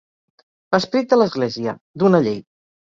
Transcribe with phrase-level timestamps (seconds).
[0.75, 2.45] L'esperit de l'Església, d'una llei.